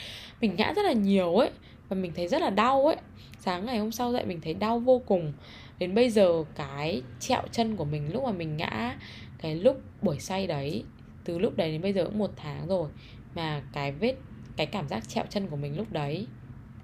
[0.40, 1.50] mình ngã rất là nhiều ấy,
[1.88, 2.96] và mình thấy rất là đau ấy.
[3.38, 5.32] Sáng ngày hôm sau dậy mình thấy đau vô cùng.
[5.78, 8.98] Đến bây giờ cái trẹo chân của mình lúc mà mình ngã,
[9.38, 10.84] cái lúc buổi say đấy,
[11.24, 12.88] từ lúc đấy đến bây giờ cũng một tháng rồi,
[13.34, 14.14] mà cái vết,
[14.56, 16.26] cái cảm giác trẹo chân của mình lúc đấy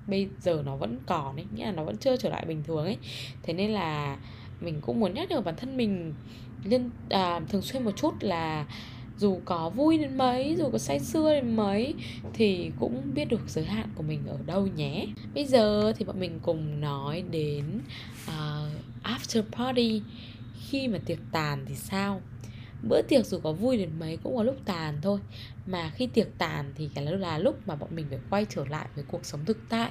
[0.07, 2.85] bây giờ nó vẫn còn ấy nghĩa là nó vẫn chưa trở lại bình thường
[2.85, 2.97] ấy.
[3.43, 4.17] Thế nên là
[4.61, 6.15] mình cũng muốn nhắc nhở bản thân mình
[6.65, 8.67] liên à, thường xuyên một chút là
[9.19, 11.95] dù có vui đến mấy dù có say sưa đến mấy
[12.33, 15.07] thì cũng biết được giới hạn của mình ở đâu nhé.
[15.35, 17.65] Bây giờ thì bọn mình cùng nói đến
[18.29, 20.03] uh, after party.
[20.69, 22.21] Khi mà tiệc tàn thì sao?
[22.83, 25.21] Bữa tiệc dù có vui đến mấy cũng có lúc tàn thôi.
[25.67, 28.89] Mà khi tiệc tàn thì cái là lúc mà bọn mình phải quay trở lại
[28.95, 29.91] với cuộc sống thực tại.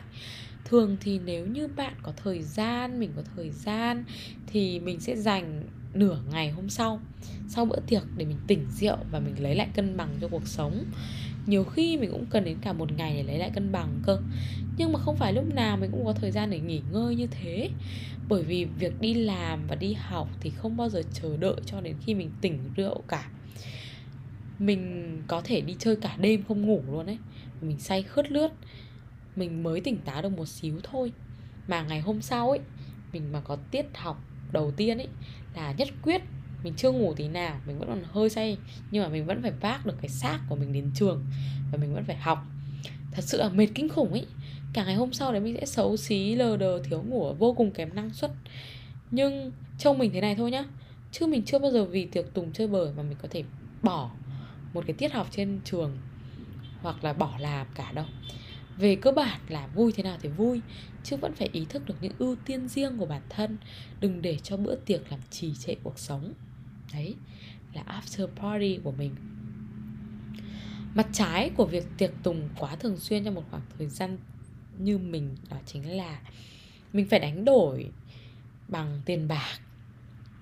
[0.66, 4.04] Thường thì nếu như bạn có thời gian, mình có thời gian
[4.48, 7.00] thì mình sẽ dành nửa ngày hôm sau
[7.48, 10.48] sau bữa tiệc để mình tỉnh rượu và mình lấy lại cân bằng cho cuộc
[10.48, 10.86] sống
[11.46, 14.20] nhiều khi mình cũng cần đến cả một ngày để lấy lại cân bằng cơ.
[14.78, 17.28] Nhưng mà không phải lúc nào mình cũng có thời gian để nghỉ ngơi như
[17.28, 17.70] thế.
[18.30, 21.82] Bởi vì việc đi làm và đi học thì không bao giờ chờ đợi cho
[21.82, 23.30] đến khi mình tỉnh rượu cả.
[24.60, 27.18] Mình có thể đi chơi cả đêm không ngủ luôn ấy.
[27.62, 28.52] Mình say khướt lướt.
[29.36, 31.12] Mình mới tỉnh táo được một xíu thôi.
[31.68, 32.60] Mà ngày hôm sau ấy,
[33.14, 35.08] mình mà có tiết học đầu tiên ấy
[35.56, 36.22] là nhất quyết
[36.66, 38.58] mình chưa ngủ tí nào, mình vẫn còn hơi say,
[38.92, 41.26] nhưng mà mình vẫn phải vác được cái xác của mình đến trường
[41.72, 42.46] và mình vẫn phải học.
[43.12, 44.26] Thật sự là mệt kinh khủng ấy.
[44.74, 47.72] Cả ngày hôm sau đấy mình sẽ xấu xí, lờ đờ, thiếu ngủ vô cùng
[47.72, 48.32] kém năng suất.
[49.12, 50.66] Nhưng trông mình thế này thôi nhá.
[51.12, 53.44] Chứ mình chưa bao giờ vì tiệc tùng chơi bời mà mình có thể
[53.84, 54.12] bỏ
[54.74, 55.98] một cái tiết học trên trường
[56.82, 58.06] hoặc là bỏ làm cả đâu.
[58.78, 60.62] Về cơ bản là vui thế nào thì vui,
[61.04, 63.58] chứ vẫn phải ý thức được những ưu tiên riêng của bản thân.
[64.00, 66.34] Đừng để cho bữa tiệc làm trì trệ cuộc sống
[66.96, 67.16] thấy
[67.74, 69.16] là after party của mình.
[70.96, 74.18] Mặt trái của việc tiệc tùng quá thường xuyên trong một khoảng thời gian
[74.78, 76.20] như mình đó chính là
[76.94, 77.92] mình phải đánh đổi
[78.68, 79.60] bằng tiền bạc,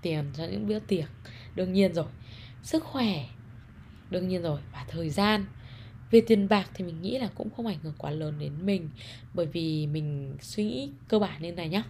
[0.02, 1.06] tiền cho những bữa tiệc.
[1.56, 2.06] Đương nhiên rồi,
[2.64, 3.30] sức khỏe,
[4.10, 5.46] đương nhiên rồi, và thời gian.
[6.12, 8.90] Về tiền bạc thì mình nghĩ là cũng không ảnh hưởng quá lớn đến mình,
[9.34, 11.84] bởi vì mình suy nghĩ cơ bản như này nhá.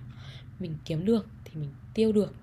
[0.60, 2.36] Mình kiếm được thì mình tiêu được,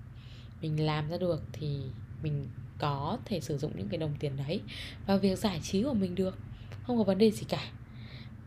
[0.61, 1.77] mình làm ra được thì
[2.23, 4.61] mình có thể sử dụng những cái đồng tiền đấy
[5.07, 6.37] vào việc giải trí của mình được.
[6.83, 7.63] Không có vấn đề gì cả.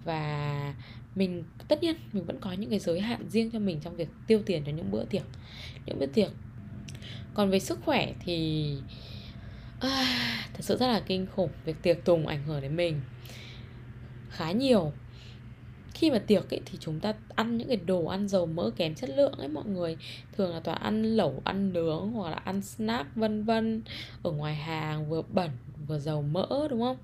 [0.04, 0.74] Và
[1.14, 4.08] mình tất nhiên mình vẫn có những cái giới hạn riêng cho mình trong việc
[4.26, 5.22] tiêu tiền cho những bữa tiệc.
[5.86, 6.30] Những bữa tiệc.
[7.34, 8.68] Còn về sức khỏe thì
[9.80, 11.50] à, thật sự rất là kinh khủng.
[11.64, 13.00] Việc tiệc tùng ảnh hưởng đến mình
[14.30, 14.92] khá nhiều
[15.94, 18.94] khi mà tiệc ấy thì chúng ta ăn những cái đồ ăn dầu mỡ kém
[18.94, 19.96] chất lượng ấy mọi người.
[20.36, 23.82] Thường là toàn ăn lẩu, ăn nướng hoặc là ăn snack, vân vân.
[24.22, 25.50] Ở ngoài hàng vừa bẩn,
[25.86, 26.96] vừa dầu mỡ, đúng không?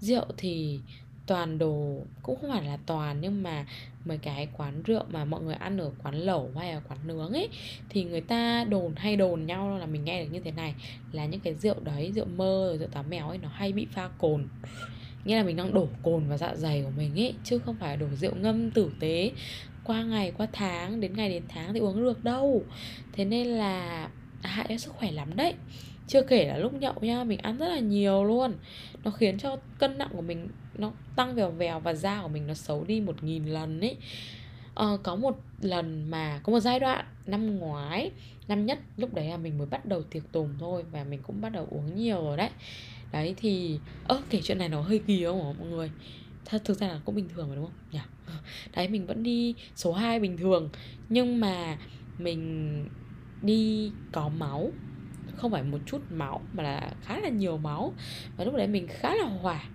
[0.00, 0.80] Rượu thì
[1.26, 3.66] toàn đồ, cũng không phải là toàn, nhưng mà
[4.04, 7.32] mấy cái quán rượu mà mọi người ăn ở quán lẩu hay là quán nướng
[7.32, 7.48] ấy,
[7.88, 10.74] thì người ta đồn hay đồn nhau là mình nghe được như thế này,
[11.12, 14.08] là những cái rượu đấy, rượu mơ, rượu táo mèo ấy, nó hay bị pha
[14.08, 14.48] cồn
[15.24, 17.96] nghĩa là mình đang đổ cồn vào dạ dày của mình ấy chứ không phải
[17.96, 19.30] đổ rượu ngâm tử tế.
[19.84, 22.62] Qua ngày qua tháng đến ngày đến tháng thì uống được đâu.
[23.12, 24.08] Thế nên là
[24.42, 25.54] hại cho sức khỏe lắm đấy.
[26.06, 28.52] Chưa kể là lúc nhậu nha mình ăn rất là nhiều luôn.
[29.04, 32.46] Nó khiến cho cân nặng của mình nó tăng vèo vèo và da của mình
[32.46, 33.96] nó xấu đi một nghìn lần ấy
[34.74, 38.10] ờ, có một lần mà có một giai đoạn năm ngoái
[38.48, 41.40] năm nhất lúc đấy là mình mới bắt đầu tiệc tùng thôi và mình cũng
[41.40, 42.50] bắt đầu uống nhiều rồi đấy
[43.14, 45.90] đấy thì ơ kể chuyện này nó hơi kỳ không hả mọi người?
[46.44, 47.74] Thật thực ra là cũng bình thường mà đúng không?
[47.92, 47.98] Nhỉ?
[48.76, 50.68] Đấy mình vẫn đi số 2 bình thường.
[51.08, 51.78] Nhưng mà
[52.18, 52.88] mình
[53.42, 54.72] đi có máu.
[55.36, 57.92] Không phải một chút máu mà là khá là nhiều máu.
[58.36, 59.72] Và lúc đấy mình khá là hoảng.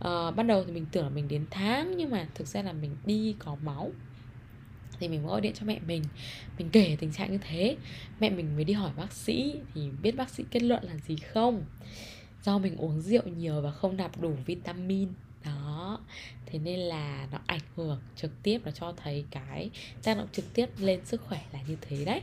[0.00, 2.72] À, ban đầu thì mình tưởng là mình đến tháng nhưng mà thực ra là
[2.72, 3.90] mình đi có máu.
[5.00, 6.02] Thì mình gọi điện cho mẹ mình.
[6.58, 7.76] Mình kể tình trạng như thế.
[8.20, 11.16] Mẹ mình mới đi hỏi bác sĩ thì biết bác sĩ kết luận là gì
[11.16, 11.64] không?
[12.44, 15.08] Do mình uống rượu nhiều và không nạp đủ vitamin.
[15.44, 16.00] Đó.
[16.46, 19.70] Thế nên là nó ảnh hưởng trực tiếp, nó cho thấy cái
[20.02, 22.22] tác động trực tiếp lên sức khỏe là như thế đấy.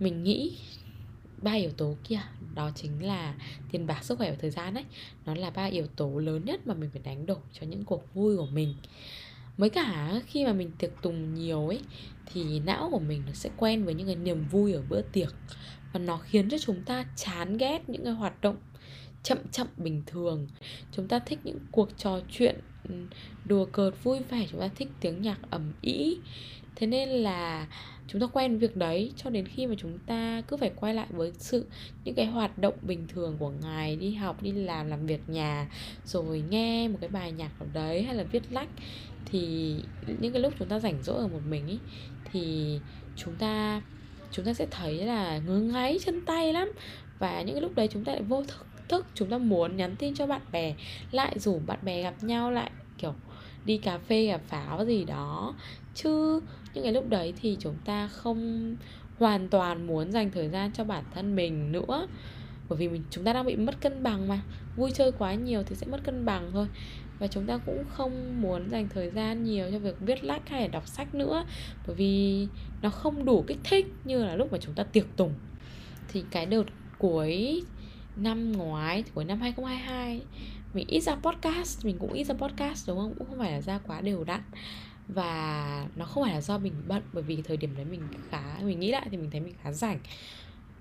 [0.00, 0.58] Mình nghĩ
[1.42, 2.20] ba yếu tố kia,
[2.54, 3.34] đó chính là
[3.70, 4.84] tiền bạc, sức khỏe và thời gian đấy
[5.26, 8.14] nó là ba yếu tố lớn nhất mà mình phải đánh đổi cho những cuộc
[8.14, 8.74] vui của mình.
[9.56, 11.80] Mới cả khi mà mình tiệc tùng nhiều ấy,
[12.32, 15.34] thì não của mình nó sẽ quen với những cái niềm vui ở bữa tiệc.
[15.92, 18.56] Và nó khiến cho chúng ta chán ghét những cái hoạt động
[19.24, 20.48] chậm chậm bình thường.
[20.92, 22.56] Chúng ta thích những cuộc trò chuyện
[22.88, 22.94] ừ,
[23.44, 26.16] đùa cợt vui vẻ, chúng ta thích tiếng nhạc ầm ĩ
[26.76, 27.66] thế nên là
[28.08, 31.06] chúng ta quen việc đấy, cho đến khi mà chúng ta cứ phải quay lại
[31.10, 31.66] với sự,
[32.04, 35.70] những cái hoạt động bình thường của ngày đi học, đi làm làm việc nhà,
[36.04, 38.68] rồi nghe một cái bài nhạc nào đấy hay là viết lách,
[39.24, 39.74] thì
[40.20, 41.78] những cái lúc chúng ta rảnh rỗi ở một mình ý,
[42.32, 42.78] thì
[43.16, 43.82] chúng ta
[44.30, 46.72] chúng ta sẽ thấy là ngứa ngáy chân tay lắm.
[47.18, 49.96] Và những cái lúc đấy chúng ta lại vô thức thức chúng ta muốn nhắn
[49.96, 50.74] tin cho bạn bè,
[51.10, 53.14] lại rủ bạn bè gặp nhau, lại, kiểu,
[53.64, 55.54] đi cà phê gặp pháo gì đó.
[55.94, 56.40] Chứ
[56.74, 58.76] những cái lúc đấy thì chúng ta không
[59.18, 62.06] hoàn toàn muốn dành thời gian cho bản thân mình nữa.
[62.68, 64.40] Bởi vì mình, chúng ta đang bị mất cân bằng mà.
[64.76, 66.66] Vui chơi quá nhiều thì sẽ mất cân bằng thôi.
[67.18, 70.60] Và chúng ta cũng không muốn dành thời gian nhiều cho việc viết lách hay
[70.60, 71.44] là đọc sách nữa.
[71.86, 72.46] Bởi vì
[72.82, 75.34] nó không đủ kích thích như là lúc mà chúng ta tiệc tùng.
[76.08, 76.64] Thì cái đợt
[76.98, 77.62] cuối
[78.16, 80.22] năm ngoái cuối năm 2022
[80.74, 83.14] mình ít ra podcast, mình cũng ít ra podcast, đúng không?
[83.18, 84.40] Cũng không phải là ra quá đều đặn.
[85.08, 88.00] Và nó không phải là do mình bận, bởi vì thời điểm đấy mình
[88.30, 89.98] khá, mình nghĩ lại thì mình thấy mình khá rảnh.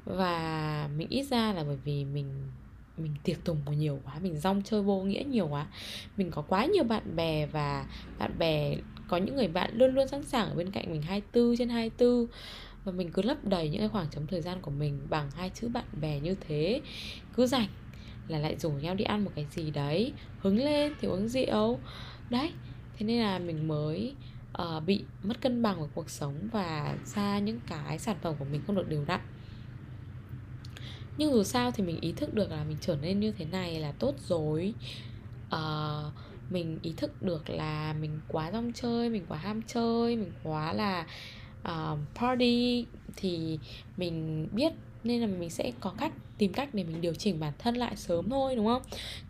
[0.06, 2.28] Và mình ít ra là bởi vì mình
[2.98, 5.68] mình tiệc tùng nhiều quá, mình rong chơi vô nghĩa nhiều quá.
[6.18, 7.86] Mình có quá nhiều bạn bè và
[8.20, 8.76] bạn bè,
[9.08, 12.28] có những người bạn luôn luôn sẵn sàng ở bên cạnh mình 24 trên 24
[12.86, 15.50] và mình cứ lấp đầy những cái khoảng trống thời gian của mình bằng hai
[15.50, 16.82] chữ bạn bè như thế.
[17.36, 17.68] Cứ rảnh
[18.28, 21.80] là lại rủ nhau đi ăn một cái gì đấy hứng lên thì uống rượu.
[22.30, 22.52] Đấy
[22.98, 24.14] thế nên là mình mới
[24.62, 28.46] uh, bị mất cân bằng của cuộc sống và ra những cái sản phẩm của
[28.46, 29.22] mình không được đều đặn.
[31.18, 33.80] Nhưng dù sao thì mình ý thức được là mình trở nên như thế này
[33.80, 34.74] là tốt rồi.
[35.56, 36.14] Uh,
[36.50, 40.74] mình ý thức được là mình quá rong chơi mình quá ham chơi mình quá
[40.74, 41.06] là
[41.68, 43.60] uh, party thì
[43.98, 44.74] mình biết
[45.04, 47.96] nên là mình sẽ có cách tìm cách để mình điều chỉnh bản thân lại
[47.96, 48.82] sớm thôi đúng không?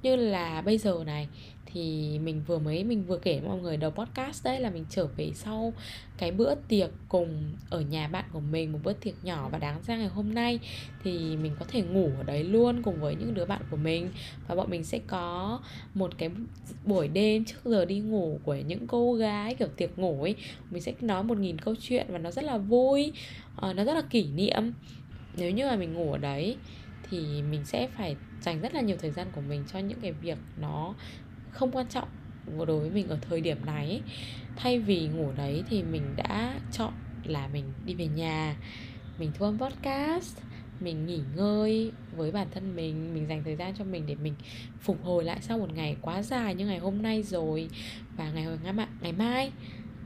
[0.03, 1.27] Như là bây giờ này
[1.73, 5.07] thì mình vừa mới, mình vừa kể mọi người đầu podcast đấy là mình trở
[5.17, 5.73] về sau
[6.17, 9.81] cái bữa tiệc cùng ở nhà bạn của mình, một bữa tiệc nhỏ và đáng
[9.87, 10.59] ra ngày hôm nay,
[11.03, 14.09] thì mình có thể ngủ ở đấy luôn cùng với những đứa bạn của mình.
[14.47, 15.59] Và bọn mình sẽ có
[15.93, 16.29] một cái
[16.85, 20.35] buổi đêm trước giờ đi ngủ của những cô gái kiểu tiệc ngủ ấy.
[20.71, 23.11] Mình sẽ nói một nghìn câu chuyện và nó rất là vui
[23.55, 24.73] ờ, nó rất là kỷ niệm.
[25.37, 26.57] Nếu như mà mình ngủ ở đấy
[27.09, 30.11] thì mình sẽ phải dành rất là nhiều thời gian của mình cho những cái
[30.11, 30.93] việc nó
[31.53, 32.07] không quan trọng
[32.57, 34.01] đối với mình ở thời điểm này
[34.55, 38.55] thay vì ngủ đấy thì mình đã chọn là mình đi về nhà
[39.19, 40.37] mình thu âm podcast
[40.79, 44.33] mình nghỉ ngơi với bản thân mình mình dành thời gian cho mình để mình
[44.79, 47.69] phục hồi lại sau một ngày quá dài như ngày hôm nay rồi
[48.17, 49.51] và ngày ngày, ngày mai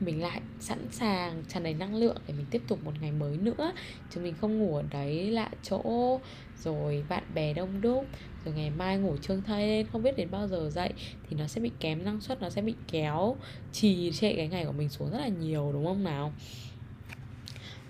[0.00, 3.36] mình lại sẵn sàng tràn đầy năng lượng để mình tiếp tục một ngày mới
[3.36, 3.72] nữa.
[4.10, 6.20] Chứ mình không ngủ ở đấy lạ chỗ
[6.62, 8.06] rồi bạn bè đông đúc
[8.44, 10.92] rồi ngày mai ngủ trương thay lên không biết đến bao giờ dậy
[11.28, 13.36] thì nó sẽ bị kém năng suất nó sẽ bị kéo
[13.72, 16.32] trì trệ cái ngày của mình xuống rất là nhiều đúng không nào?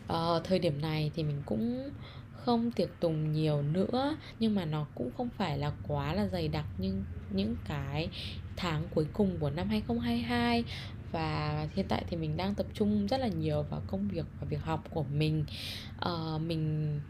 [0.09, 1.91] À, thời điểm này thì mình cũng
[2.33, 6.49] không tiệc tùng nhiều nữa nhưng mà nó cũng không phải là quá là dày
[6.49, 8.09] đặc như những cái
[8.57, 10.65] tháng cuối cùng của năm 2022
[11.13, 14.47] và hiện tại thì mình đang tập trung rất là nhiều vào công việc và
[14.51, 15.45] việc học của mình.
[16.07, 17.01] Uh, mình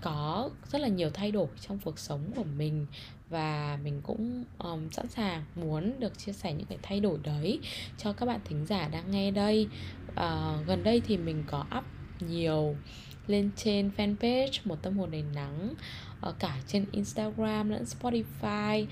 [0.00, 2.86] có rất là nhiều thay đổi trong cuộc sống của mình
[3.30, 7.60] và mình cũng um, sẵn sàng muốn được chia sẻ những cái thay đổi đấy
[7.98, 9.68] cho các bạn thính giả đang nghe đây.
[10.10, 11.84] Uh, gần đây thì mình có up
[12.20, 12.76] nhiều
[13.26, 15.74] lên trên fanpage một tâm hồn đầy nắng
[16.20, 18.86] ở cả trên Instagram lẫn Spotify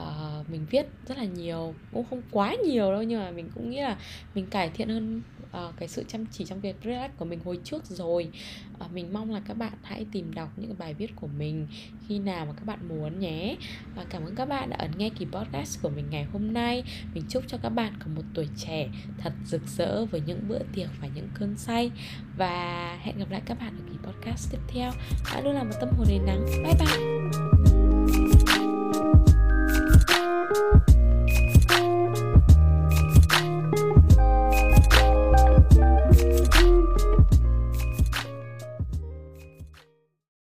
[0.00, 3.70] uh, mình viết rất là nhiều cũng không quá nhiều đâu nhưng mà mình cũng
[3.70, 3.96] nghĩ là
[4.34, 7.58] mình cải thiện hơn uh, cái sự chăm chỉ trong việc relax của mình hồi
[7.64, 8.28] trước rồi.
[8.84, 11.66] Uh, mình mong là các bạn hãy tìm đọc những bài viết của mình
[12.08, 13.56] khi nào mà các bạn muốn nhé.
[13.96, 16.84] Và cảm ơn các bạn đã ấn nghe kỳ podcast của mình ngày hôm nay.
[17.14, 20.60] Mình chúc cho các bạn có một tuổi trẻ thật rực rỡ với những bữa
[20.74, 21.90] tiệc và những cơn say.
[22.36, 24.92] Và hẹn gặp lại các bạn ở kỳ podcast tiếp theo.
[25.34, 26.46] Đã luôn là một tâm hồn đầy nắng.
[26.64, 27.71] Bye bye!
[30.54, 30.91] you